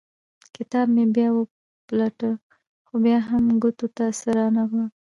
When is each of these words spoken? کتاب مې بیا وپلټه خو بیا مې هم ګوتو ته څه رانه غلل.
کتاب 0.55 0.87
مې 0.95 1.05
بیا 1.15 1.27
وپلټه 1.33 2.31
خو 2.87 2.93
بیا 3.03 3.17
مې 3.21 3.25
هم 3.29 3.43
ګوتو 3.61 3.87
ته 3.95 4.05
څه 4.19 4.29
رانه 4.37 4.63
غلل. 4.69 4.89